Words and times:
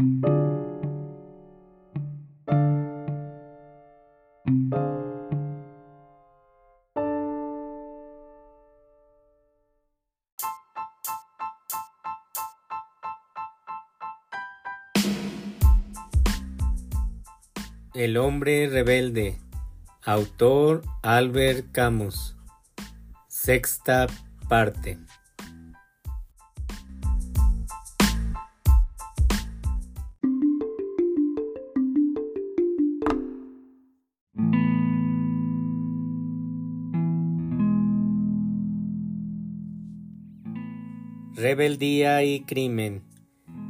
El 0.00 0.06
hombre 18.16 18.70
rebelde. 18.70 19.38
Autor 20.06 20.80
Albert 21.02 21.72
Camus. 21.72 22.34
Sexta 23.28 24.06
parte. 24.48 24.98
Rebeldía 41.34 42.24
y 42.24 42.40
crimen. 42.40 43.02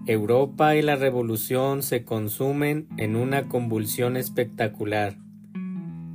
Europa 0.07 0.77
y 0.77 0.83
la 0.83 0.97
revolución 0.97 1.83
se 1.83 2.05
consumen 2.05 2.89
en 2.97 3.17
una 3.17 3.49
convulsión 3.49 4.17
espectacular. 4.17 5.19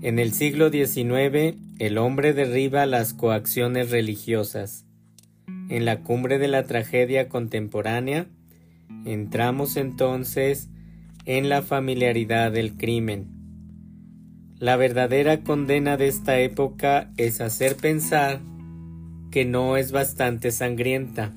En 0.01 0.17
el 0.17 0.33
siglo 0.33 0.71
XIX, 0.71 1.55
el 1.77 1.97
hombre 1.99 2.33
derriba 2.33 2.87
las 2.87 3.13
coacciones 3.13 3.91
religiosas. 3.91 4.87
En 5.69 5.85
la 5.85 6.01
cumbre 6.01 6.39
de 6.39 6.47
la 6.47 6.63
tragedia 6.63 7.29
contemporánea, 7.29 8.25
entramos 9.05 9.77
entonces 9.77 10.69
en 11.25 11.47
la 11.47 11.61
familiaridad 11.61 12.51
del 12.51 12.75
crimen. 12.75 13.27
La 14.57 14.77
verdadera 14.77 15.43
condena 15.43 15.95
de 15.95 16.07
esta 16.07 16.39
época 16.39 17.11
es 17.17 17.39
hacer 17.39 17.75
pensar 17.75 18.41
que 19.35 19.43
no 19.43 19.75
es 19.75 19.91
bastante 19.91 20.49
sangrienta 20.49 21.35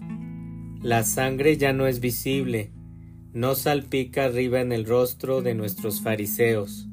la 0.83 1.03
sangre 1.03 1.57
ya 1.57 1.73
no 1.73 1.89
es 1.89 1.99
visible, 1.99 2.71
no 3.33 3.57
salpica 3.57 4.27
arriba 4.27 4.61
en 4.61 4.71
el 4.71 4.85
rostro 4.85 5.43
de 5.43 5.57
nuestros 5.57 6.01
fariseos. 6.01 6.87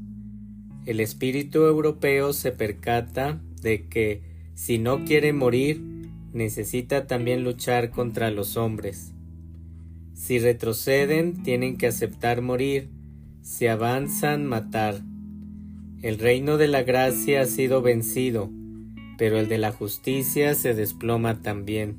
El 0.88 1.00
espíritu 1.00 1.66
europeo 1.66 2.34
se 2.34 2.52
percata 2.52 3.40
de 3.62 3.88
que, 3.88 4.24
si 4.56 4.80
no 4.80 5.06
quiere 5.06 5.34
morir, 5.34 5.84
necesita 6.34 7.06
también 7.06 7.44
luchar 7.44 7.92
contra 7.92 8.32
los 8.32 8.58
hombres. 8.58 9.14
Si 10.16 10.40
retroceden, 10.40 11.44
tienen 11.44 11.78
que 11.78 11.86
aceptar 11.86 12.42
morir, 12.42 12.90
si 13.44 13.68
avanzan, 13.68 14.44
matar. 14.48 15.04
El 16.02 16.18
reino 16.18 16.58
de 16.58 16.68
la 16.68 16.82
gracia 16.82 17.42
ha 17.42 17.46
sido 17.46 17.84
vencido, 17.84 18.50
pero 19.18 19.40
el 19.40 19.48
de 19.48 19.58
la 19.58 19.72
justicia 19.72 20.56
se 20.56 20.74
desploma 20.74 21.42
también. 21.42 21.98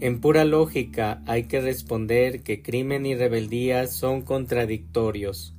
En 0.00 0.20
pura 0.20 0.44
lógica 0.44 1.22
hay 1.26 1.44
que 1.44 1.60
responder 1.60 2.42
que 2.42 2.62
crimen 2.62 3.06
y 3.06 3.14
rebeldía 3.14 3.86
son 3.86 4.22
contradictorios. 4.22 5.54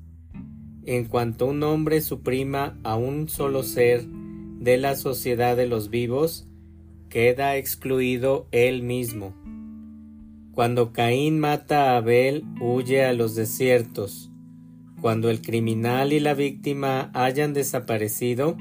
En 0.86 1.06
cuanto 1.06 1.48
un 1.48 1.64
hombre 1.64 2.02
suprima 2.02 2.78
a 2.84 2.96
un 2.96 3.30
solo 3.30 3.64
ser 3.64 4.06
de 4.06 4.78
la 4.78 4.96
sociedad 4.96 5.58
de 5.58 5.66
los 5.68 5.90
vivos, 5.90 6.48
queda 7.10 7.58
excluido 7.58 8.48
él 8.52 8.84
mismo. 8.84 9.34
Cuando 10.52 10.94
Caín 10.94 11.40
mata 11.40 11.92
a 11.92 11.98
Abel, 11.98 12.44
huye 12.62 13.06
a 13.06 13.14
los 13.14 13.36
desiertos. 13.36 14.32
Cuando 15.02 15.30
el 15.30 15.42
criminal 15.42 16.14
y 16.14 16.20
la 16.20 16.34
víctima 16.34 17.12
hayan 17.14 17.54
desaparecido, 17.54 18.58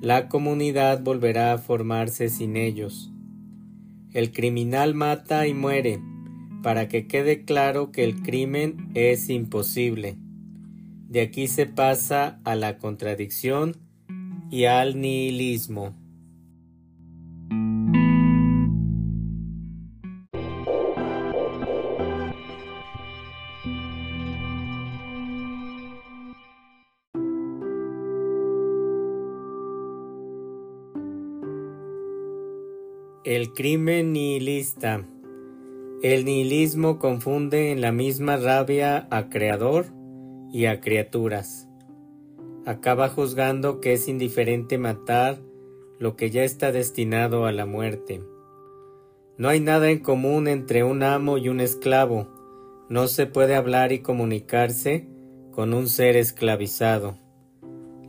la 0.00 0.28
comunidad 0.28 1.02
volverá 1.02 1.52
a 1.52 1.58
formarse 1.58 2.30
sin 2.30 2.56
ellos. 2.56 3.12
El 4.12 4.32
criminal 4.32 4.94
mata 4.94 5.46
y 5.46 5.52
muere, 5.52 6.00
para 6.62 6.88
que 6.88 7.06
quede 7.06 7.44
claro 7.44 7.92
que 7.92 8.04
el 8.04 8.22
crimen 8.22 8.90
es 8.94 9.28
imposible. 9.28 10.16
De 11.08 11.20
aquí 11.20 11.48
se 11.48 11.66
pasa 11.66 12.40
a 12.44 12.54
la 12.54 12.78
contradicción 12.78 13.76
y 14.50 14.64
al 14.64 15.00
nihilismo. 15.00 15.99
El 33.40 33.54
crimen 33.54 34.12
nihilista. 34.12 35.02
El 36.02 36.26
nihilismo 36.26 36.98
confunde 36.98 37.72
en 37.72 37.80
la 37.80 37.90
misma 37.90 38.36
rabia 38.36 39.08
a 39.10 39.30
creador 39.30 39.86
y 40.52 40.66
a 40.66 40.82
criaturas. 40.82 41.66
Acaba 42.66 43.08
juzgando 43.08 43.80
que 43.80 43.94
es 43.94 44.08
indiferente 44.08 44.76
matar 44.76 45.38
lo 45.98 46.16
que 46.16 46.28
ya 46.28 46.44
está 46.44 46.70
destinado 46.70 47.46
a 47.46 47.52
la 47.52 47.64
muerte. 47.64 48.22
No 49.38 49.48
hay 49.48 49.60
nada 49.60 49.90
en 49.90 50.00
común 50.00 50.46
entre 50.46 50.84
un 50.84 51.02
amo 51.02 51.38
y 51.38 51.48
un 51.48 51.60
esclavo. 51.60 52.28
No 52.90 53.08
se 53.08 53.24
puede 53.24 53.54
hablar 53.54 53.90
y 53.92 54.00
comunicarse 54.00 55.08
con 55.50 55.72
un 55.72 55.88
ser 55.88 56.18
esclavizado. 56.18 57.16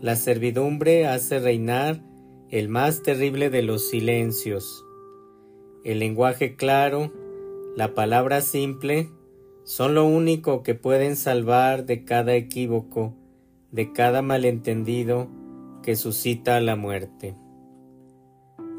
La 0.01 0.17
servidumbre 0.17 1.07
hace 1.07 1.39
reinar 1.39 2.03
el 2.49 2.67
más 2.67 3.01
terrible 3.01 3.49
de 3.49 3.61
los 3.61 3.87
silencios 3.89 4.83
el 5.83 5.99
lenguaje 5.99 6.55
claro, 6.55 7.11
la 7.75 7.93
palabra 7.93 8.41
simple, 8.41 9.09
son 9.63 9.95
lo 9.95 10.05
único 10.05 10.63
que 10.63 10.75
pueden 10.75 11.15
salvar 11.15 11.85
de 11.85 12.03
cada 12.03 12.35
equívoco, 12.35 13.13
de 13.71 13.91
cada 13.93 14.21
malentendido 14.21 15.29
que 15.83 15.95
suscita 15.95 16.59
la 16.59 16.75
muerte. 16.75 17.35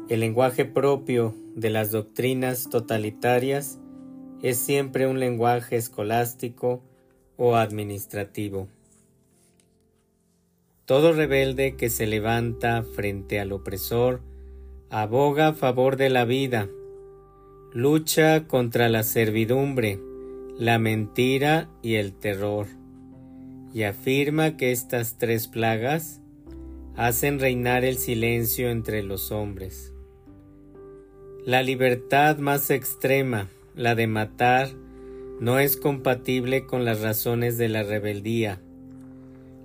El 0.09 0.19
lenguaje 0.19 0.65
propio 0.65 1.35
de 1.55 1.69
las 1.69 1.91
doctrinas 1.91 2.69
totalitarias 2.69 3.79
es 4.41 4.57
siempre 4.57 5.07
un 5.07 5.19
lenguaje 5.19 5.77
escolástico 5.77 6.83
o 7.37 7.55
administrativo. 7.55 8.67
Todo 10.85 11.13
rebelde 11.13 11.75
que 11.77 11.89
se 11.89 12.05
levanta 12.05 12.83
frente 12.83 13.39
al 13.39 13.53
opresor 13.53 14.21
aboga 14.89 15.47
a 15.47 15.53
favor 15.53 15.95
de 15.95 16.09
la 16.09 16.25
vida, 16.25 16.69
Lucha 17.75 18.45
contra 18.45 18.87
la 18.87 19.01
servidumbre, 19.01 19.99
la 20.59 20.77
mentira 20.77 21.71
y 21.81 21.95
el 21.95 22.13
terror, 22.13 22.67
y 23.73 23.81
afirma 23.81 24.57
que 24.57 24.71
estas 24.71 25.17
tres 25.17 25.47
plagas 25.47 26.21
hacen 26.95 27.39
reinar 27.39 27.83
el 27.83 27.97
silencio 27.97 28.69
entre 28.69 29.01
los 29.01 29.31
hombres. 29.31 29.91
La 31.47 31.63
libertad 31.63 32.37
más 32.37 32.69
extrema, 32.69 33.47
la 33.75 33.95
de 33.95 34.05
matar, 34.05 34.69
no 35.39 35.57
es 35.57 35.75
compatible 35.75 36.67
con 36.67 36.85
las 36.85 37.01
razones 37.01 37.57
de 37.57 37.69
la 37.69 37.81
rebeldía. 37.81 38.61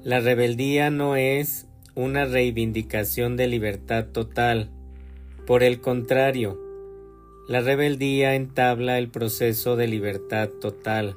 La 0.02 0.20
rebeldía 0.20 0.88
no 0.88 1.14
es 1.14 1.66
una 1.94 2.24
reivindicación 2.24 3.36
de 3.36 3.48
libertad 3.48 4.06
total. 4.06 4.70
Por 5.47 5.62
el 5.62 5.82
contrario, 5.82 6.67
la 7.48 7.62
rebeldía 7.62 8.34
entabla 8.34 8.98
el 8.98 9.09
proceso 9.09 9.75
de 9.75 9.88
libertad 9.88 10.50
total. 10.60 11.16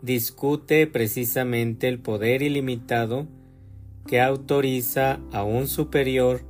Discute 0.00 0.86
precisamente 0.86 1.88
el 1.88 1.98
poder 1.98 2.40
ilimitado 2.40 3.26
que 4.06 4.22
autoriza 4.22 5.20
a 5.30 5.44
un 5.44 5.68
superior 5.68 6.40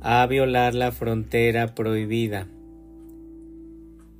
a 0.00 0.26
violar 0.26 0.74
la 0.74 0.92
frontera 0.92 1.74
prohibida. 1.74 2.48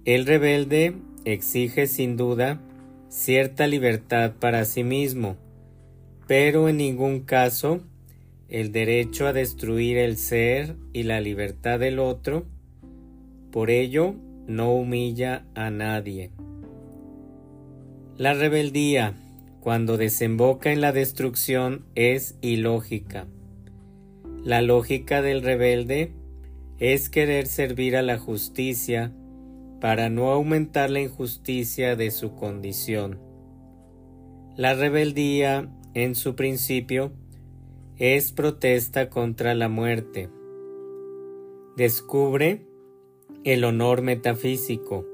El 0.04 0.26
rebelde 0.26 0.94
exige 1.24 1.86
sin 1.86 2.18
duda 2.18 2.60
cierta 3.08 3.66
libertad 3.66 4.34
para 4.38 4.66
sí 4.66 4.84
mismo, 4.84 5.38
pero 6.26 6.68
en 6.68 6.76
ningún 6.76 7.20
caso 7.20 7.80
el 8.50 8.72
derecho 8.72 9.26
a 9.26 9.32
destruir 9.32 9.96
el 9.96 10.18
ser 10.18 10.76
y 10.92 11.04
la 11.04 11.22
libertad 11.22 11.78
del 11.80 11.98
otro 11.98 12.44
por 13.56 13.70
ello 13.70 14.14
no 14.46 14.74
humilla 14.74 15.46
a 15.54 15.70
nadie. 15.70 16.30
La 18.18 18.34
rebeldía, 18.34 19.14
cuando 19.60 19.96
desemboca 19.96 20.72
en 20.72 20.82
la 20.82 20.92
destrucción, 20.92 21.86
es 21.94 22.36
ilógica. 22.42 23.26
La 24.44 24.60
lógica 24.60 25.22
del 25.22 25.40
rebelde 25.40 26.12
es 26.78 27.08
querer 27.08 27.46
servir 27.46 27.96
a 27.96 28.02
la 28.02 28.18
justicia 28.18 29.14
para 29.80 30.10
no 30.10 30.32
aumentar 30.32 30.90
la 30.90 31.00
injusticia 31.00 31.96
de 31.96 32.10
su 32.10 32.34
condición. 32.34 33.18
La 34.54 34.74
rebeldía, 34.74 35.72
en 35.94 36.14
su 36.14 36.36
principio, 36.36 37.10
es 37.96 38.32
protesta 38.32 39.08
contra 39.08 39.54
la 39.54 39.70
muerte. 39.70 40.28
Descubre 41.78 42.65
el 43.46 43.62
honor 43.62 44.02
metafísico, 44.02 45.06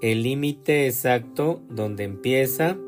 el 0.00 0.22
límite 0.22 0.86
exacto 0.86 1.60
donde 1.68 2.04
empieza 2.04 2.78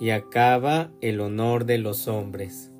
y 0.00 0.08
acaba 0.08 0.90
el 1.02 1.20
honor 1.20 1.66
de 1.66 1.76
los 1.76 2.08
hombres. 2.08 2.72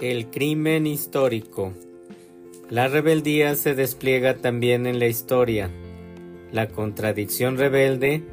El 0.00 0.30
crimen 0.30 0.86
histórico. 0.86 1.72
La 2.68 2.88
rebeldía 2.88 3.54
se 3.54 3.76
despliega 3.76 4.38
también 4.38 4.88
en 4.88 4.98
la 4.98 5.06
historia. 5.06 5.70
La 6.50 6.66
contradicción 6.66 7.58
rebelde 7.58 8.24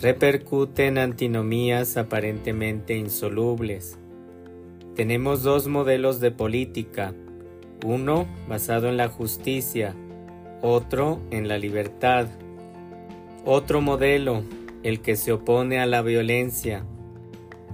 repercute 0.00 0.86
en 0.86 0.96
antinomías 0.96 1.96
aparentemente 1.96 2.96
insolubles. 2.96 3.98
Tenemos 4.94 5.42
dos 5.42 5.66
modelos 5.66 6.20
de 6.20 6.30
política, 6.30 7.14
uno 7.84 8.28
basado 8.48 8.88
en 8.88 8.96
la 8.96 9.08
justicia, 9.08 9.96
otro 10.62 11.20
en 11.32 11.48
la 11.48 11.58
libertad. 11.58 12.28
Otro 13.44 13.80
modelo, 13.80 14.44
el 14.84 15.00
que 15.00 15.16
se 15.16 15.32
opone 15.32 15.80
a 15.80 15.86
la 15.86 16.02
violencia, 16.02 16.84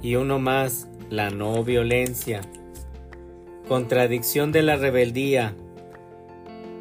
y 0.00 0.14
uno 0.14 0.38
más, 0.38 0.88
la 1.10 1.28
no 1.28 1.62
violencia. 1.62 2.40
Contradicción 3.68 4.50
de 4.50 4.62
la 4.62 4.76
rebeldía. 4.76 5.54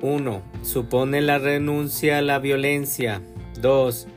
1. 0.01 0.42
Supone 0.63 1.21
la 1.21 1.38
renuncia 1.38 2.18
a 2.18 2.21
la 2.21 2.39
violencia. 2.39 3.21
2. 3.62 4.07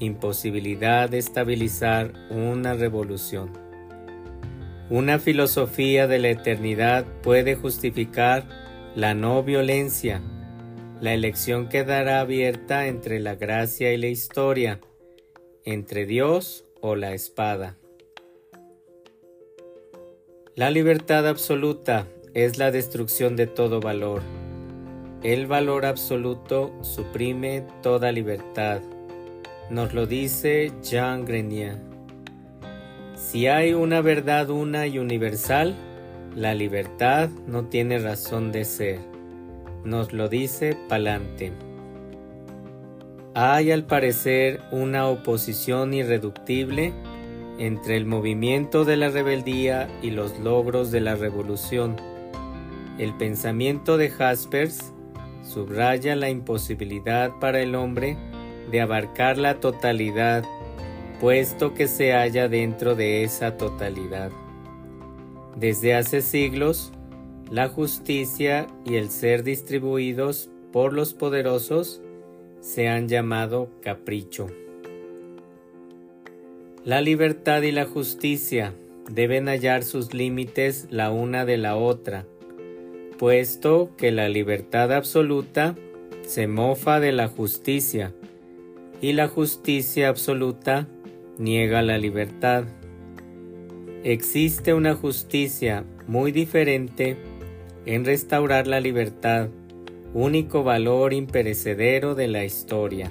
Imposibilidad 0.00 1.08
de 1.08 1.18
estabilizar 1.18 2.12
una 2.30 2.74
revolución. 2.74 3.50
Una 4.90 5.18
filosofía 5.18 6.06
de 6.06 6.18
la 6.18 6.30
eternidad 6.30 7.04
puede 7.22 7.54
justificar 7.54 8.44
la 8.94 9.14
no 9.14 9.42
violencia. 9.42 10.22
La 11.00 11.14
elección 11.14 11.68
quedará 11.68 12.20
abierta 12.20 12.86
entre 12.86 13.20
la 13.20 13.34
gracia 13.34 13.92
y 13.92 13.98
la 13.98 14.08
historia, 14.08 14.80
entre 15.64 16.06
Dios 16.06 16.64
o 16.80 16.96
la 16.96 17.12
espada. 17.12 17.76
La 20.54 20.70
libertad 20.70 21.28
absoluta 21.28 22.06
es 22.34 22.58
la 22.58 22.70
destrucción 22.70 23.36
de 23.36 23.46
todo 23.46 23.80
valor. 23.80 24.22
El 25.24 25.48
valor 25.48 25.84
absoluto 25.84 26.72
suprime 26.80 27.64
toda 27.82 28.12
libertad. 28.12 28.80
Nos 29.68 29.92
lo 29.92 30.06
dice 30.06 30.70
Jean 30.80 31.24
Grenier. 31.24 31.76
Si 33.16 33.48
hay 33.48 33.74
una 33.74 34.00
verdad 34.00 34.48
una 34.48 34.86
y 34.86 35.00
universal, 35.00 35.74
la 36.36 36.54
libertad 36.54 37.30
no 37.48 37.64
tiene 37.64 37.98
razón 37.98 38.52
de 38.52 38.64
ser. 38.64 39.00
Nos 39.82 40.12
lo 40.12 40.28
dice 40.28 40.76
Palante. 40.88 41.52
Hay 43.34 43.72
al 43.72 43.86
parecer 43.86 44.60
una 44.70 45.08
oposición 45.08 45.94
irreductible 45.94 46.92
entre 47.58 47.96
el 47.96 48.06
movimiento 48.06 48.84
de 48.84 48.96
la 48.96 49.08
rebeldía 49.08 49.88
y 50.00 50.12
los 50.12 50.38
logros 50.38 50.92
de 50.92 51.00
la 51.00 51.16
revolución. 51.16 51.96
El 52.98 53.14
pensamiento 53.14 53.96
de 53.96 54.10
Jaspers 54.10 54.92
subraya 55.48 56.14
la 56.14 56.28
imposibilidad 56.28 57.32
para 57.40 57.60
el 57.60 57.74
hombre 57.74 58.16
de 58.70 58.80
abarcar 58.80 59.38
la 59.38 59.60
totalidad, 59.60 60.44
puesto 61.20 61.74
que 61.74 61.88
se 61.88 62.12
halla 62.12 62.48
dentro 62.48 62.94
de 62.94 63.24
esa 63.24 63.56
totalidad. 63.56 64.30
Desde 65.56 65.94
hace 65.94 66.20
siglos, 66.20 66.92
la 67.50 67.68
justicia 67.68 68.66
y 68.84 68.96
el 68.96 69.08
ser 69.08 69.42
distribuidos 69.42 70.50
por 70.70 70.92
los 70.92 71.14
poderosos 71.14 72.02
se 72.60 72.88
han 72.88 73.08
llamado 73.08 73.70
capricho. 73.82 74.48
La 76.84 77.00
libertad 77.00 77.62
y 77.62 77.72
la 77.72 77.86
justicia 77.86 78.74
deben 79.10 79.46
hallar 79.48 79.82
sus 79.82 80.12
límites 80.12 80.86
la 80.90 81.10
una 81.10 81.44
de 81.44 81.56
la 81.56 81.76
otra, 81.76 82.26
puesto 83.18 83.90
que 83.96 84.12
la 84.12 84.28
libertad 84.28 84.92
absoluta 84.92 85.74
se 86.22 86.46
mofa 86.46 87.00
de 87.00 87.12
la 87.12 87.26
justicia 87.28 88.14
y 89.00 89.12
la 89.12 89.28
justicia 89.28 90.08
absoluta 90.08 90.88
niega 91.36 91.82
la 91.82 91.98
libertad. 91.98 92.64
Existe 94.04 94.72
una 94.72 94.94
justicia 94.94 95.84
muy 96.06 96.30
diferente 96.30 97.16
en 97.86 98.04
restaurar 98.04 98.66
la 98.66 98.80
libertad, 98.80 99.48
único 100.14 100.62
valor 100.62 101.12
imperecedero 101.12 102.14
de 102.14 102.28
la 102.28 102.44
historia. 102.44 103.10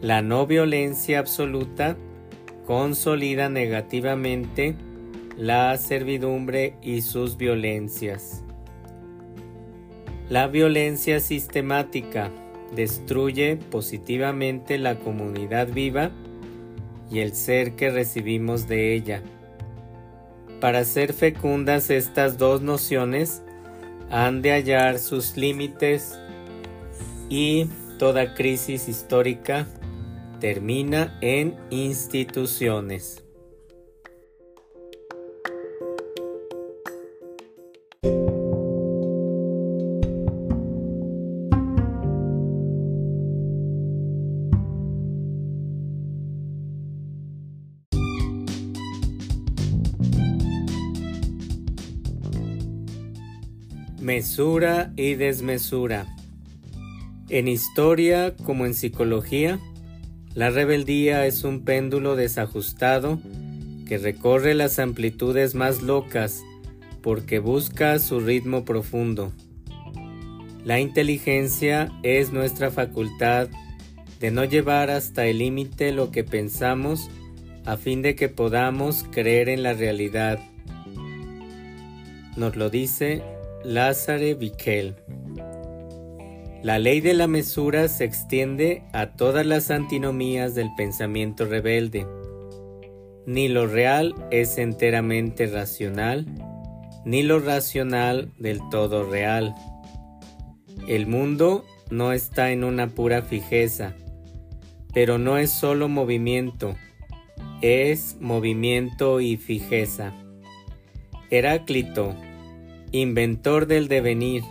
La 0.00 0.20
no 0.20 0.46
violencia 0.46 1.18
absoluta 1.18 1.96
consolida 2.66 3.48
negativamente 3.48 4.74
la 5.36 5.76
servidumbre 5.78 6.76
y 6.82 7.02
sus 7.02 7.36
violencias. 7.36 8.44
La 10.32 10.46
violencia 10.46 11.20
sistemática 11.20 12.30
destruye 12.74 13.56
positivamente 13.56 14.78
la 14.78 14.98
comunidad 14.98 15.68
viva 15.68 16.10
y 17.10 17.18
el 17.18 17.34
ser 17.34 17.76
que 17.76 17.90
recibimos 17.90 18.66
de 18.66 18.94
ella. 18.94 19.22
Para 20.58 20.86
ser 20.86 21.12
fecundas 21.12 21.90
estas 21.90 22.38
dos 22.38 22.62
nociones, 22.62 23.42
han 24.10 24.40
de 24.40 24.52
hallar 24.52 24.98
sus 25.00 25.36
límites 25.36 26.18
y 27.28 27.66
toda 27.98 28.32
crisis 28.32 28.88
histórica 28.88 29.66
termina 30.40 31.18
en 31.20 31.56
instituciones. 31.68 33.22
Mesura 54.02 54.92
y 54.96 55.14
desmesura. 55.14 56.08
En 57.28 57.46
historia 57.46 58.34
como 58.34 58.66
en 58.66 58.74
psicología, 58.74 59.60
la 60.34 60.50
rebeldía 60.50 61.24
es 61.24 61.44
un 61.44 61.64
péndulo 61.64 62.16
desajustado 62.16 63.20
que 63.86 63.98
recorre 63.98 64.54
las 64.54 64.80
amplitudes 64.80 65.54
más 65.54 65.82
locas 65.82 66.42
porque 67.00 67.38
busca 67.38 68.00
su 68.00 68.18
ritmo 68.18 68.64
profundo. 68.64 69.30
La 70.64 70.80
inteligencia 70.80 71.92
es 72.02 72.32
nuestra 72.32 72.72
facultad 72.72 73.50
de 74.18 74.32
no 74.32 74.42
llevar 74.44 74.90
hasta 74.90 75.26
el 75.26 75.38
límite 75.38 75.92
lo 75.92 76.10
que 76.10 76.24
pensamos 76.24 77.08
a 77.64 77.76
fin 77.76 78.02
de 78.02 78.16
que 78.16 78.28
podamos 78.28 79.04
creer 79.12 79.48
en 79.48 79.62
la 79.62 79.74
realidad. 79.74 80.40
Nos 82.36 82.56
lo 82.56 82.68
dice 82.68 83.22
Lázare 83.64 84.34
Viquel. 84.34 84.96
La 86.62 86.80
ley 86.80 87.00
de 87.00 87.14
la 87.14 87.28
mesura 87.28 87.86
se 87.86 88.04
extiende 88.04 88.82
a 88.92 89.12
todas 89.12 89.46
las 89.46 89.70
antinomías 89.70 90.56
del 90.56 90.74
pensamiento 90.76 91.44
rebelde. 91.44 92.06
Ni 93.24 93.46
lo 93.46 93.68
real 93.68 94.14
es 94.32 94.58
enteramente 94.58 95.46
racional, 95.46 96.26
ni 97.04 97.22
lo 97.22 97.38
racional 97.38 98.32
del 98.36 98.60
todo 98.68 99.08
real. 99.08 99.54
El 100.88 101.06
mundo 101.06 101.64
no 101.88 102.12
está 102.12 102.50
en 102.50 102.64
una 102.64 102.88
pura 102.88 103.22
fijeza, 103.22 103.94
pero 104.92 105.18
no 105.18 105.38
es 105.38 105.50
solo 105.52 105.88
movimiento, 105.88 106.74
es 107.60 108.16
movimiento 108.20 109.20
y 109.20 109.36
fijeza. 109.36 110.14
Heráclito 111.30 112.16
inventor 112.92 113.66
del 113.66 113.88
devenir, 113.88 114.42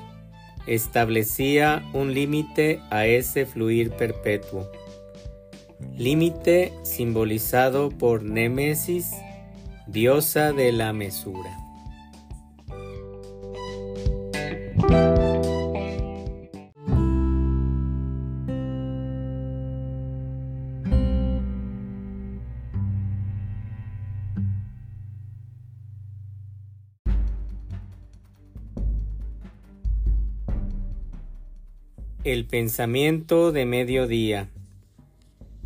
establecía 0.67 1.83
un 1.93 2.13
límite 2.13 2.79
a 2.89 3.05
ese 3.05 3.45
fluir 3.45 3.91
perpetuo. 3.91 4.69
límite 5.97 6.73
simbolizado 6.83 7.89
por 7.89 8.23
Némesis, 8.23 9.11
diosa 9.87 10.51
de 10.51 10.71
la 10.71 10.93
mesura. 10.93 11.57
El 32.31 32.45
pensamiento 32.45 33.51
de 33.51 33.65
mediodía. 33.65 34.47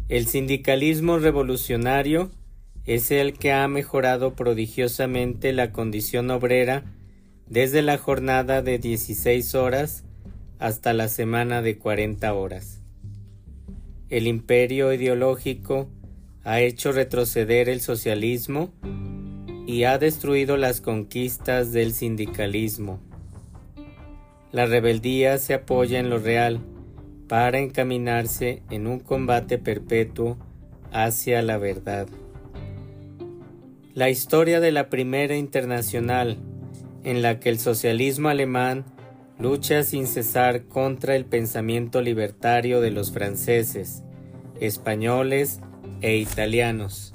El 0.10 0.26
sindicalismo 0.26 1.20
revolucionario 1.20 2.32
es 2.86 3.12
el 3.12 3.34
que 3.34 3.54
ha 3.54 3.68
mejorado 3.68 4.36
prodigiosamente 4.36 5.54
la 5.54 5.72
condición 5.72 6.32
obrera 6.32 6.84
desde 7.48 7.84
la 7.84 8.00
jornada 8.00 8.64
de 8.64 8.80
16 8.80 9.54
horas 9.54 10.06
hasta 10.58 10.94
la 10.94 11.08
semana 11.08 11.62
de 11.62 11.78
40 11.78 12.34
horas. 12.34 12.82
El 14.10 14.26
imperio 14.26 14.92
ideológico 14.92 15.88
ha 16.44 16.62
hecho 16.62 16.92
retroceder 16.92 17.70
el 17.70 17.80
socialismo 17.80 18.74
y 19.68 19.84
ha 19.84 20.00
destruido 20.00 20.58
las 20.58 20.82
conquistas 20.82 21.72
del 21.74 21.94
sindicalismo. 21.94 23.00
La 24.56 24.66
rebeldía 24.66 25.38
se 25.38 25.54
apoya 25.54 26.00
en 26.00 26.10
lo 26.10 26.18
real 26.18 26.62
para 27.28 27.60
encaminarse 27.60 28.64
en 28.70 28.88
un 28.88 29.02
combate 29.02 29.58
perpetuo 29.58 30.38
hacia 30.94 31.42
la 31.42 31.58
verdad. 31.58 32.08
La 33.94 34.10
historia 34.10 34.62
de 34.62 34.72
la 34.72 34.90
primera 34.90 35.36
internacional, 35.36 36.38
en 37.04 37.22
la 37.22 37.42
que 37.42 37.50
el 37.50 37.60
socialismo 37.60 38.30
alemán 38.30 38.86
lucha 39.40 39.84
sin 39.84 40.08
cesar 40.08 40.64
contra 40.68 41.18
el 41.18 41.26
pensamiento 41.26 42.02
libertario 42.02 42.80
de 42.80 42.92
los 42.92 43.12
franceses, 43.12 44.04
españoles 44.62 45.60
e 46.00 46.16
italianos. 46.16 47.14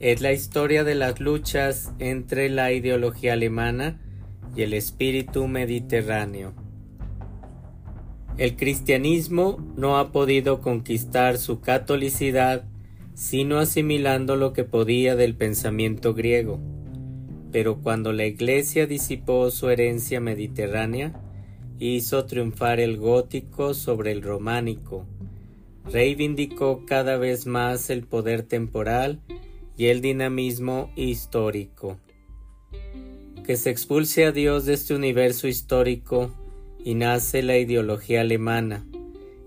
Es 0.00 0.22
la 0.22 0.32
historia 0.32 0.84
de 0.84 0.94
las 0.94 1.20
luchas 1.20 1.92
entre 1.98 2.48
la 2.48 2.72
ideología 2.72 3.34
alemana 3.34 4.00
y 4.54 4.62
el 4.62 4.74
espíritu 4.74 5.46
mediterráneo. 5.48 6.52
El 8.38 8.56
cristianismo 8.56 9.58
no 9.76 9.98
ha 9.98 10.10
podido 10.12 10.60
conquistar 10.60 11.38
su 11.38 11.60
catolicidad 11.60 12.64
sino 13.14 13.58
asimilando 13.58 14.36
lo 14.36 14.52
que 14.52 14.64
podía 14.64 15.16
del 15.16 15.34
pensamiento 15.34 16.14
griego. 16.14 16.60
Pero 17.50 17.78
cuando 17.78 18.12
la 18.12 18.24
Iglesia 18.24 18.86
disipó 18.86 19.50
su 19.50 19.68
herencia 19.68 20.20
mediterránea, 20.20 21.12
hizo 21.78 22.24
triunfar 22.24 22.80
el 22.80 22.96
gótico 22.96 23.74
sobre 23.74 24.12
el 24.12 24.22
románico, 24.22 25.06
reivindicó 25.90 26.86
cada 26.86 27.18
vez 27.18 27.46
más 27.46 27.90
el 27.90 28.04
poder 28.04 28.42
temporal 28.42 29.20
y 29.76 29.86
el 29.86 30.00
dinamismo 30.00 30.90
histórico. 30.96 31.98
Que 33.44 33.56
se 33.56 33.70
expulse 33.70 34.24
a 34.24 34.32
Dios 34.32 34.66
de 34.66 34.74
este 34.74 34.94
universo 34.94 35.48
histórico 35.48 36.30
y 36.84 36.94
nace 36.94 37.42
la 37.42 37.58
ideología 37.58 38.20
alemana, 38.20 38.84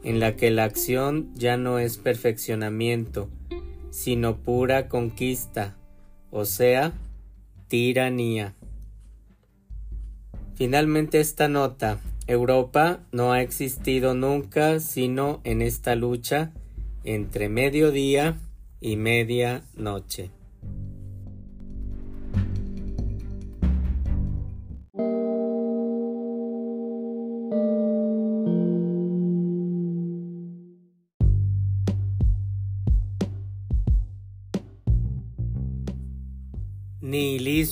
en 0.03 0.19
la 0.19 0.35
que 0.35 0.51
la 0.51 0.65
acción 0.65 1.31
ya 1.35 1.57
no 1.57 1.79
es 1.79 1.97
perfeccionamiento, 1.97 3.29
sino 3.91 4.37
pura 4.37 4.89
conquista, 4.89 5.75
o 6.29 6.45
sea, 6.45 6.93
tiranía. 7.67 8.53
Finalmente 10.55 11.19
esta 11.19 11.47
nota, 11.47 11.99
Europa 12.27 12.99
no 13.11 13.31
ha 13.31 13.41
existido 13.41 14.13
nunca 14.13 14.79
sino 14.79 15.41
en 15.43 15.61
esta 15.61 15.95
lucha 15.95 16.51
entre 17.03 17.49
mediodía 17.49 18.37
y 18.81 18.95
media 18.97 19.63
noche. 19.75 20.31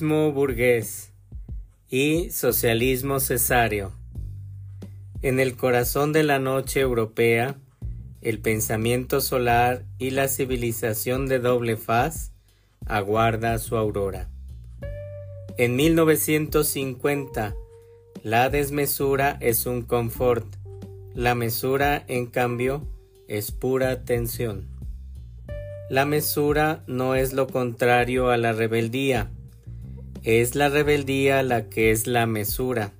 Nihilismo 0.03 0.33
burgués 0.33 1.13
y 1.89 2.29
socialismo 2.29 3.21
cesario. 3.21 3.93
En 5.21 5.39
el 5.39 5.55
corazón 5.55 6.11
de 6.11 6.23
la 6.23 6.39
noche 6.39 6.81
europea, 6.81 7.55
el 8.21 8.39
pensamiento 8.39 9.21
solar 9.21 9.85
y 9.99 10.09
la 10.09 10.27
civilización 10.27 11.27
de 11.27 11.39
doble 11.39 11.77
faz 11.77 12.33
aguarda 12.85 13.57
su 13.59 13.77
aurora. 13.77 14.29
En 15.57 15.77
1950, 15.77 17.55
la 18.23 18.49
desmesura 18.49 19.37
es 19.39 19.65
un 19.65 19.83
confort, 19.83 20.47
la 21.15 21.33
mesura, 21.33 22.03
en 22.09 22.25
cambio, 22.25 22.85
es 23.29 23.51
pura 23.51 24.03
tensión. 24.03 24.67
La 25.89 26.03
mesura 26.03 26.83
no 26.87 27.15
es 27.15 27.31
lo 27.31 27.47
contrario 27.47 28.31
a 28.31 28.35
la 28.37 28.51
rebeldía. 28.51 29.31
Es 30.23 30.55
la 30.55 30.69
rebeldía 30.69 31.43
la 31.43 31.67
que 31.69 31.91
es 31.91 32.07
la 32.07 32.25
mesura, 32.25 32.93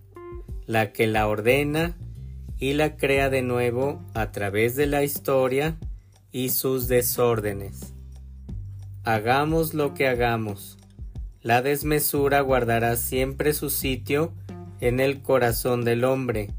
la 0.65 0.91
que 0.91 1.07
la 1.07 1.29
ordena 1.29 1.95
y 2.59 2.73
la 2.73 2.97
crea 2.97 3.29
de 3.29 3.41
nuevo 3.41 4.01
a 4.13 4.33
través 4.33 4.75
de 4.75 4.87
la 4.87 5.03
historia 5.03 5.77
y 6.33 6.49
sus 6.49 6.89
desórdenes. 6.89 7.93
Hagamos 9.05 9.73
lo 9.73 9.93
que 9.93 10.09
hagamos, 10.09 10.77
la 11.41 11.61
desmesura 11.61 12.41
guardará 12.41 12.97
siempre 12.97 13.53
su 13.53 13.69
sitio 13.69 14.33
en 14.81 14.99
el 14.99 15.21
corazón 15.21 15.85
del 15.85 16.03
hombre, 16.03 16.49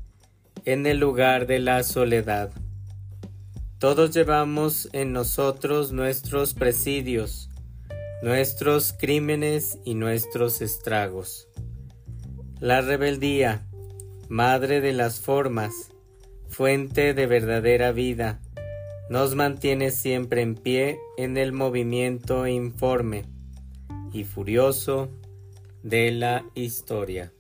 en 0.65 0.87
el 0.87 0.99
lugar 0.99 1.47
de 1.47 1.59
la 1.59 1.83
soledad. 1.83 2.51
Todos 3.79 4.15
llevamos 4.15 4.89
en 4.95 5.13
nosotros 5.13 5.93
nuestros 5.93 6.55
presidios, 6.55 7.51
nuestros 8.25 8.95
crímenes 8.95 9.79
y 9.85 9.97
nuestros 9.97 10.63
estragos. 10.63 11.47
La 12.59 12.81
rebeldía, 12.81 13.67
madre 14.31 14.81
de 14.81 14.95
las 14.95 15.21
formas, 15.21 15.91
fuente 16.49 17.13
de 17.13 17.27
verdadera 17.27 17.93
vida, 17.93 18.41
nos 19.11 19.35
mantiene 19.35 19.91
siempre 19.91 20.41
en 20.41 20.55
pie 20.55 20.99
en 21.19 21.37
el 21.37 21.53
movimiento 21.53 22.47
informe 22.47 23.27
y 24.15 24.25
furioso 24.25 25.11
de 25.83 26.11
la 26.11 26.47
historia. 26.55 27.34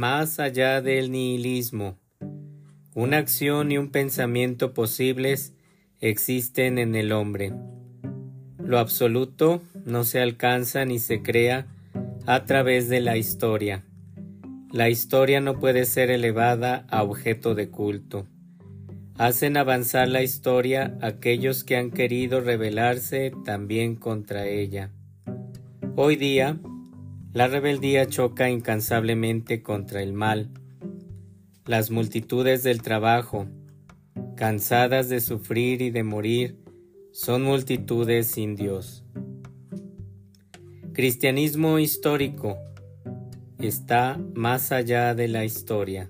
Más 0.00 0.40
allá 0.40 0.80
del 0.80 1.12
nihilismo. 1.12 1.98
Una 2.94 3.18
acción 3.18 3.70
y 3.70 3.76
un 3.76 3.90
pensamiento 3.90 4.72
posibles 4.72 5.52
existen 6.00 6.78
en 6.78 6.94
el 6.94 7.12
hombre. 7.12 7.52
Lo 8.56 8.78
absoluto 8.78 9.60
no 9.84 10.04
se 10.04 10.20
alcanza 10.20 10.86
ni 10.86 10.98
se 10.98 11.20
crea 11.20 11.66
a 12.24 12.46
través 12.46 12.88
de 12.88 13.00
la 13.00 13.18
historia. 13.18 13.84
La 14.72 14.88
historia 14.88 15.42
no 15.42 15.58
puede 15.58 15.84
ser 15.84 16.10
elevada 16.10 16.86
a 16.88 17.02
objeto 17.02 17.54
de 17.54 17.68
culto. 17.68 18.26
Hacen 19.18 19.58
avanzar 19.58 20.08
la 20.08 20.22
historia 20.22 20.96
aquellos 21.02 21.62
que 21.62 21.76
han 21.76 21.90
querido 21.90 22.40
rebelarse 22.40 23.34
también 23.44 23.96
contra 23.96 24.46
ella. 24.46 24.92
Hoy 25.94 26.16
día, 26.16 26.58
la 27.32 27.46
rebeldía 27.46 28.06
choca 28.06 28.50
incansablemente 28.50 29.62
contra 29.62 30.02
el 30.02 30.12
mal. 30.12 30.50
Las 31.64 31.90
multitudes 31.90 32.64
del 32.64 32.82
trabajo, 32.82 33.46
cansadas 34.36 35.08
de 35.08 35.20
sufrir 35.20 35.80
y 35.80 35.90
de 35.90 36.02
morir, 36.02 36.58
son 37.12 37.42
multitudes 37.42 38.26
sin 38.26 38.56
Dios. 38.56 39.04
Cristianismo 40.92 41.78
histórico 41.78 42.58
está 43.58 44.20
más 44.34 44.72
allá 44.72 45.14
de 45.14 45.28
la 45.28 45.44
historia. 45.44 46.08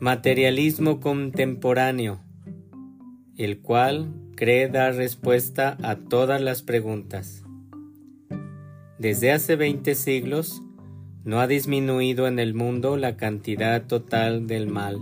Materialismo 0.00 1.00
contemporáneo, 1.00 2.20
el 3.38 3.62
cual 3.62 4.12
cree 4.36 4.68
dar 4.68 4.96
respuesta 4.96 5.78
a 5.82 5.96
todas 5.96 6.42
las 6.42 6.62
preguntas. 6.62 7.43
Desde 9.04 9.32
hace 9.32 9.56
20 9.56 9.96
siglos 9.96 10.62
no 11.24 11.38
ha 11.38 11.46
disminuido 11.46 12.26
en 12.26 12.38
el 12.38 12.54
mundo 12.54 12.96
la 12.96 13.18
cantidad 13.18 13.86
total 13.86 14.46
del 14.46 14.66
mal. 14.66 14.98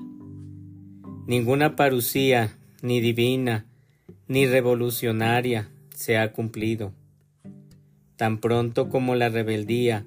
Ninguna 1.28 1.76
parucía, 1.76 2.58
ni 2.82 3.00
divina, 3.00 3.64
ni 4.26 4.44
revolucionaria, 4.46 5.70
se 5.94 6.18
ha 6.18 6.32
cumplido. 6.32 6.92
Tan 8.16 8.40
pronto 8.40 8.88
como 8.88 9.14
la 9.14 9.28
rebeldía, 9.28 10.04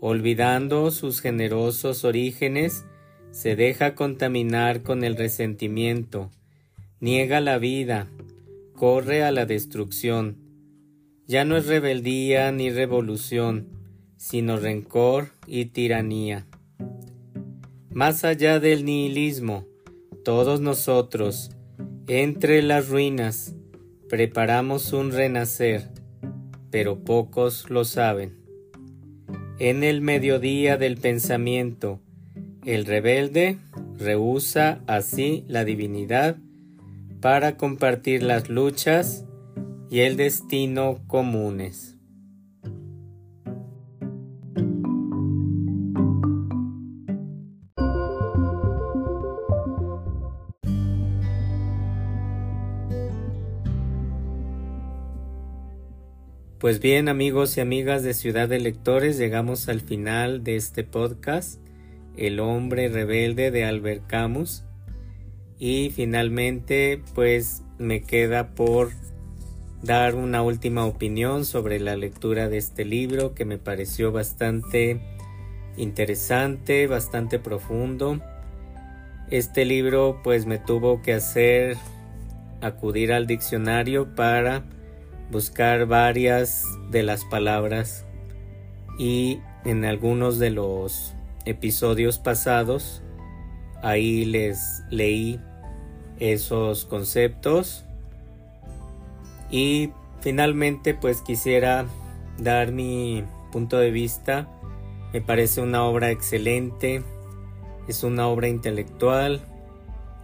olvidando 0.00 0.90
sus 0.90 1.20
generosos 1.20 2.04
orígenes, 2.04 2.86
se 3.30 3.54
deja 3.54 3.94
contaminar 3.94 4.82
con 4.82 5.04
el 5.04 5.14
resentimiento, 5.14 6.32
niega 6.98 7.40
la 7.40 7.58
vida, 7.58 8.08
corre 8.74 9.22
a 9.22 9.30
la 9.30 9.46
destrucción. 9.46 10.47
Ya 11.28 11.44
no 11.44 11.58
es 11.58 11.66
rebeldía 11.66 12.50
ni 12.52 12.70
revolución, 12.70 13.68
sino 14.16 14.56
rencor 14.56 15.28
y 15.46 15.66
tiranía. 15.66 16.46
Más 17.90 18.24
allá 18.24 18.60
del 18.60 18.86
nihilismo, 18.86 19.66
todos 20.24 20.62
nosotros, 20.62 21.50
entre 22.06 22.62
las 22.62 22.88
ruinas, 22.88 23.54
preparamos 24.08 24.94
un 24.94 25.12
renacer, 25.12 25.90
pero 26.70 27.04
pocos 27.04 27.68
lo 27.68 27.84
saben. 27.84 28.38
En 29.58 29.84
el 29.84 30.00
mediodía 30.00 30.78
del 30.78 30.96
pensamiento, 30.96 32.00
el 32.64 32.86
rebelde 32.86 33.58
rehúsa 33.98 34.80
así 34.86 35.44
la 35.46 35.66
divinidad 35.66 36.38
para 37.20 37.58
compartir 37.58 38.22
las 38.22 38.48
luchas 38.48 39.26
y 39.90 40.00
el 40.00 40.16
destino 40.16 41.00
comunes. 41.06 41.98
Pues 56.58 56.80
bien 56.80 57.08
amigos 57.08 57.56
y 57.56 57.60
amigas 57.60 58.02
de 58.02 58.14
Ciudad 58.14 58.48
de 58.48 58.58
Lectores, 58.58 59.16
llegamos 59.16 59.68
al 59.68 59.80
final 59.80 60.42
de 60.42 60.56
este 60.56 60.82
podcast, 60.82 61.60
El 62.16 62.40
hombre 62.40 62.88
rebelde 62.88 63.52
de 63.52 63.64
Albert 63.64 64.06
Camus. 64.08 64.64
Y 65.60 65.90
finalmente 65.90 67.00
pues 67.14 67.62
me 67.78 68.02
queda 68.02 68.54
por 68.56 68.90
dar 69.82 70.14
una 70.14 70.42
última 70.42 70.84
opinión 70.84 71.44
sobre 71.44 71.78
la 71.78 71.96
lectura 71.96 72.48
de 72.48 72.58
este 72.58 72.84
libro 72.84 73.34
que 73.34 73.44
me 73.44 73.58
pareció 73.58 74.10
bastante 74.12 75.00
interesante, 75.76 76.86
bastante 76.86 77.38
profundo. 77.38 78.20
Este 79.30 79.64
libro 79.64 80.20
pues 80.24 80.46
me 80.46 80.58
tuvo 80.58 81.02
que 81.02 81.14
hacer 81.14 81.76
acudir 82.60 83.12
al 83.12 83.26
diccionario 83.26 84.14
para 84.14 84.64
buscar 85.30 85.86
varias 85.86 86.64
de 86.90 87.02
las 87.02 87.24
palabras 87.24 88.04
y 88.98 89.40
en 89.64 89.84
algunos 89.84 90.38
de 90.38 90.50
los 90.50 91.14
episodios 91.44 92.18
pasados 92.18 93.02
ahí 93.82 94.24
les 94.24 94.82
leí 94.90 95.40
esos 96.18 96.84
conceptos 96.84 97.84
y 99.50 99.90
finalmente 100.20 100.94
pues 100.94 101.22
quisiera 101.22 101.86
dar 102.38 102.72
mi 102.72 103.24
punto 103.52 103.78
de 103.78 103.90
vista. 103.90 104.48
Me 105.12 105.20
parece 105.20 105.60
una 105.60 105.84
obra 105.84 106.10
excelente. 106.10 107.02
Es 107.88 108.04
una 108.04 108.28
obra 108.28 108.48
intelectual 108.48 109.42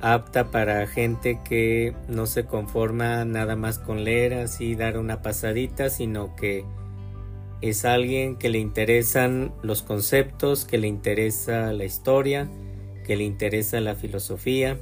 apta 0.00 0.50
para 0.50 0.86
gente 0.86 1.40
que 1.44 1.94
no 2.08 2.26
se 2.26 2.44
conforma 2.44 3.24
nada 3.24 3.56
más 3.56 3.78
con 3.78 4.04
leer 4.04 4.34
así 4.34 4.74
dar 4.74 4.98
una 4.98 5.22
pasadita 5.22 5.88
sino 5.88 6.36
que 6.36 6.66
es 7.62 7.86
alguien 7.86 8.36
que 8.36 8.50
le 8.50 8.58
interesan 8.58 9.54
los 9.62 9.82
conceptos 9.82 10.66
que 10.66 10.76
le 10.76 10.88
interesa 10.88 11.72
la 11.72 11.84
historia 11.84 12.50
que 13.06 13.16
le 13.16 13.24
interesa 13.24 13.80
la 13.80 13.94
filosofía 13.94 14.76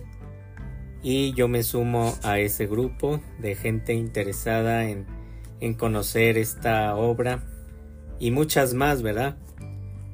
y 1.02 1.32
yo 1.32 1.48
me 1.48 1.62
sumo 1.62 2.14
a 2.22 2.38
ese 2.38 2.66
grupo 2.66 3.20
de 3.38 3.54
gente 3.54 3.94
interesada 3.94 4.88
en, 4.88 5.06
en 5.60 5.74
conocer 5.74 6.38
esta 6.38 6.94
obra 6.96 7.42
y 8.18 8.30
muchas 8.30 8.74
más, 8.74 9.02
¿verdad? 9.02 9.36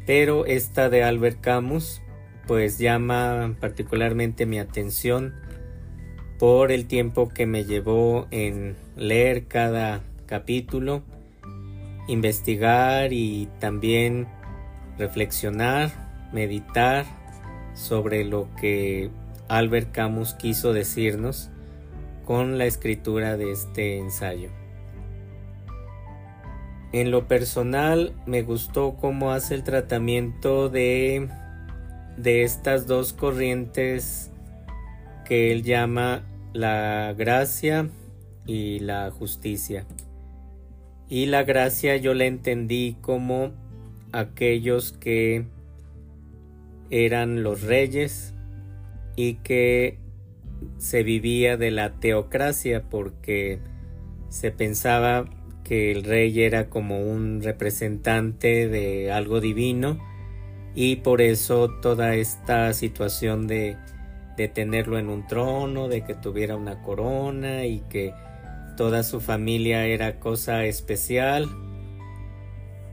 Pero 0.06 0.46
esta 0.46 0.88
de 0.88 1.04
Albert 1.04 1.40
Camus 1.40 2.00
pues 2.46 2.78
llama 2.78 3.54
particularmente 3.60 4.46
mi 4.46 4.58
atención 4.58 5.34
por 6.38 6.72
el 6.72 6.86
tiempo 6.86 7.28
que 7.28 7.44
me 7.44 7.64
llevó 7.64 8.26
en 8.30 8.76
leer 8.96 9.46
cada 9.48 10.00
capítulo, 10.24 11.02
investigar 12.06 13.12
y 13.12 13.48
también 13.58 14.26
reflexionar, 14.96 16.30
meditar 16.32 17.04
sobre 17.74 18.24
lo 18.24 18.48
que 18.58 19.10
Albert 19.48 19.92
Camus 19.92 20.34
quiso 20.34 20.72
decirnos 20.72 21.50
con 22.24 22.58
la 22.58 22.66
escritura 22.66 23.36
de 23.36 23.52
este 23.52 23.98
ensayo. 23.98 24.50
En 26.92 27.10
lo 27.10 27.28
personal 27.28 28.14
me 28.26 28.42
gustó 28.42 28.96
cómo 28.96 29.32
hace 29.32 29.54
el 29.54 29.62
tratamiento 29.62 30.68
de, 30.68 31.28
de 32.16 32.42
estas 32.44 32.86
dos 32.86 33.12
corrientes 33.12 34.30
que 35.26 35.52
él 35.52 35.62
llama 35.62 36.24
la 36.54 37.14
gracia 37.16 37.90
y 38.46 38.78
la 38.80 39.10
justicia. 39.10 39.84
Y 41.08 41.26
la 41.26 41.42
gracia 41.42 41.96
yo 41.96 42.14
la 42.14 42.24
entendí 42.24 42.96
como 43.00 43.52
aquellos 44.12 44.92
que 44.92 45.44
eran 46.90 47.42
los 47.42 47.62
reyes, 47.62 48.34
y 49.18 49.34
que 49.34 49.98
se 50.76 51.02
vivía 51.02 51.56
de 51.56 51.72
la 51.72 51.94
teocracia 51.94 52.84
porque 52.88 53.58
se 54.28 54.52
pensaba 54.52 55.24
que 55.64 55.90
el 55.90 56.04
rey 56.04 56.40
era 56.40 56.70
como 56.70 57.00
un 57.00 57.42
representante 57.42 58.68
de 58.68 59.10
algo 59.10 59.40
divino 59.40 59.98
y 60.72 60.96
por 60.96 61.20
eso 61.20 61.68
toda 61.82 62.14
esta 62.14 62.72
situación 62.74 63.48
de, 63.48 63.76
de 64.36 64.46
tenerlo 64.46 65.00
en 65.00 65.08
un 65.08 65.26
trono, 65.26 65.88
de 65.88 66.04
que 66.04 66.14
tuviera 66.14 66.54
una 66.54 66.80
corona 66.82 67.66
y 67.66 67.80
que 67.90 68.14
toda 68.76 69.02
su 69.02 69.20
familia 69.20 69.84
era 69.86 70.20
cosa 70.20 70.64
especial. 70.64 71.48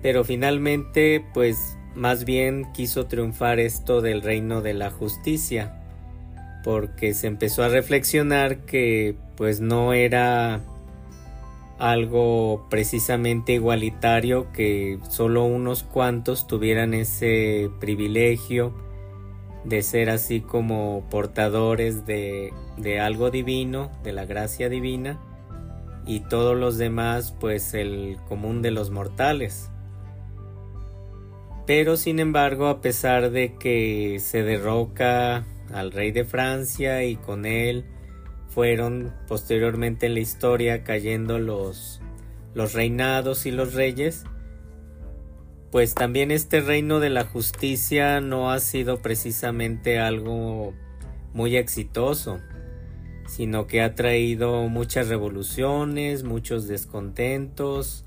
Pero 0.02 0.24
finalmente 0.24 1.24
pues 1.36 1.78
más 1.94 2.26
bien 2.26 2.66
quiso 2.74 3.06
triunfar 3.06 3.60
esto 3.60 4.02
del 4.02 4.24
reino 4.24 4.64
de 4.64 4.74
la 4.74 4.90
justicia 4.90 5.84
porque 6.66 7.14
se 7.14 7.28
empezó 7.28 7.62
a 7.62 7.70
reflexionar 7.70 8.66
que 8.66 9.16
pues 9.38 9.62
no 9.62 9.94
era 9.94 10.62
algo 11.78 12.66
precisamente 12.72 13.54
igualitario 13.54 14.52
que 14.52 14.98
solo 15.08 15.44
unos 15.44 15.84
cuantos 15.84 16.48
tuvieran 16.48 16.96
ese 16.96 17.70
privilegio 17.80 18.74
de 19.64 19.84
ser 19.84 20.10
así 20.10 20.42
como 20.42 21.06
portadores 21.12 22.08
de, 22.08 22.52
de 22.78 23.00
algo 23.00 23.30
divino, 23.30 23.92
de 24.04 24.14
la 24.14 24.26
gracia 24.26 24.68
divina, 24.68 25.20
y 26.08 26.22
todos 26.22 26.58
los 26.58 26.80
demás 26.80 27.36
pues 27.40 27.76
el 27.76 28.18
común 28.28 28.64
de 28.64 28.72
los 28.72 28.90
mortales. 28.90 29.70
Pero 31.68 31.96
sin 31.96 32.18
embargo, 32.18 32.70
a 32.70 32.82
pesar 32.82 33.30
de 33.30 33.54
que 33.54 34.18
se 34.20 34.42
derroca 34.42 35.46
al 35.76 35.92
rey 35.92 36.12
de 36.12 36.24
Francia 36.24 37.04
y 37.04 37.18
con 37.18 37.46
él 37.46 37.84
fueron 38.48 39.14
posteriormente 39.28 40.06
en 40.06 40.14
la 40.14 40.22
historia 40.22 40.86
cayendo 40.86 41.38
los, 41.38 42.00
los 42.54 42.72
reinados 42.72 43.46
y 43.46 43.52
los 43.52 43.74
reyes, 43.74 44.24
pues 45.72 45.94
también 45.94 46.32
este 46.32 46.62
reino 46.62 47.02
de 47.02 47.10
la 47.10 47.26
justicia 47.26 48.22
no 48.22 48.52
ha 48.52 48.60
sido 48.60 49.02
precisamente 49.02 50.00
algo 50.00 50.74
muy 51.34 51.58
exitoso, 51.58 52.40
sino 53.28 53.68
que 53.68 53.82
ha 53.82 53.96
traído 53.96 54.70
muchas 54.70 55.10
revoluciones, 55.10 56.24
muchos 56.24 56.70
descontentos 56.70 58.06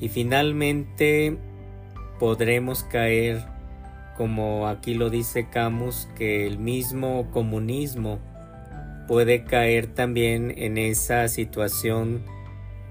y 0.00 0.08
finalmente 0.08 1.36
podremos 2.18 2.84
caer 2.84 3.55
como 4.16 4.66
aquí 4.66 4.94
lo 4.94 5.10
dice 5.10 5.48
Camus, 5.48 6.08
que 6.16 6.46
el 6.46 6.58
mismo 6.58 7.30
comunismo 7.30 8.18
puede 9.06 9.44
caer 9.44 9.86
también 9.86 10.52
en 10.56 10.78
esa 10.78 11.28
situación 11.28 12.22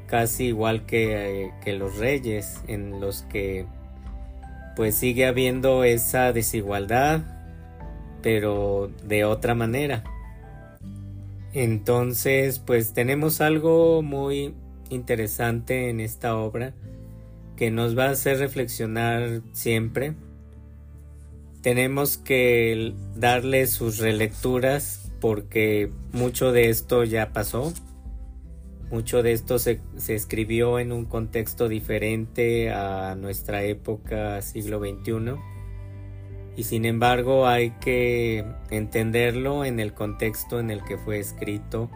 casi 0.07 0.45
igual 0.45 0.85
que, 0.85 1.51
que 1.63 1.73
los 1.73 1.97
reyes, 1.97 2.61
en 2.67 2.99
los 2.99 3.23
que 3.23 3.65
pues 4.75 4.95
sigue 4.95 5.25
habiendo 5.25 5.83
esa 5.83 6.33
desigualdad, 6.33 7.21
pero 8.21 8.91
de 9.03 9.25
otra 9.25 9.55
manera. 9.55 10.03
Entonces, 11.53 12.59
pues 12.59 12.93
tenemos 12.93 13.39
algo 13.39 14.01
muy 14.01 14.53
interesante 14.89 15.89
en 15.89 16.01
esta 16.01 16.35
obra 16.35 16.73
que 17.55 17.71
nos 17.71 17.97
va 17.97 18.07
a 18.07 18.09
hacer 18.11 18.39
reflexionar 18.39 19.41
siempre. 19.53 20.15
Tenemos 21.65 22.17
que 22.19 22.93
darle 23.15 23.65
sus 23.65 23.97
relecturas 23.97 25.11
porque 25.19 25.89
mucho 26.11 26.51
de 26.51 26.69
esto 26.69 27.03
ya 27.03 27.33
pasó. 27.33 27.73
Mucho 28.91 29.23
de 29.23 29.31
esto 29.31 29.57
se, 29.57 29.81
escribió 30.07 30.77
en 30.77 30.91
un 30.91 31.05
contexto 31.05 31.67
diferente 31.67 32.69
a 32.69 33.15
nuestra 33.15 33.63
época 33.63 34.43
siglo 34.43 34.77
XXI 34.77 35.37
y 36.55 36.65
sin 36.65 36.85
embargo 36.85 37.47
hay 37.47 37.71
que 37.81 38.45
entenderlo 38.69 39.65
en 39.65 39.79
el 39.79 39.95
contexto 39.95 40.59
en 40.59 40.69
el 40.69 40.83
que 40.83 40.99
fue 40.99 41.17
escrito 41.17 41.89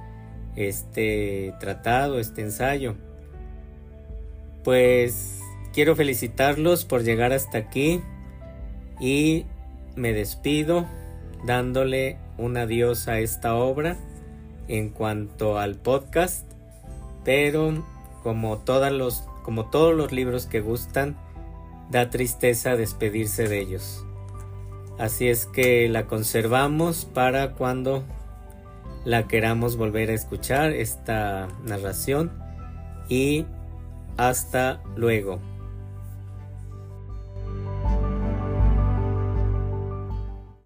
este 0.56 1.54
tratado, 1.60 2.20
este 2.20 2.42
ensayo. 2.42 2.96
Pues 4.64 5.38
quiero 5.74 5.96
felicitarlos 5.96 6.86
por 6.86 7.04
llegar 7.04 7.34
hasta 7.34 7.60
aquí 7.60 8.02
y 9.00 9.46
me 10.00 10.14
despido 10.14 10.86
dándole 11.46 12.18
un 12.38 12.58
adiós 12.58 13.08
a 13.08 13.20
esta 13.20 13.56
obra 13.56 13.98
en 14.68 14.90
cuanto 14.90 15.58
al 15.58 15.76
podcast 15.76 16.50
pero 17.24 17.86
como, 18.24 18.58
todos 18.60 18.92
los, 18.92 19.24
como 19.44 19.70
todos 19.70 19.96
los 19.96 20.12
libros 20.12 20.46
que 20.46 20.62
gustan, 20.62 21.18
da 21.90 22.10
tristeza 22.10 22.76
despedirse 22.76 23.48
de 23.48 23.60
ellos. 23.60 24.06
Así 24.98 25.28
es 25.28 25.46
que 25.46 25.88
la 25.90 26.08
conservamos 26.08 27.06
para 27.06 27.54
cuando 27.54 28.04
la 29.06 29.28
queramos 29.28 29.78
volver 29.78 30.10
a 30.10 30.14
escuchar 30.14 30.72
esta 30.72 31.48
narración 31.64 32.32
y 33.08 33.46
hasta 34.18 34.82
luego. 34.96 35.40